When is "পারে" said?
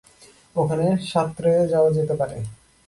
2.13-2.37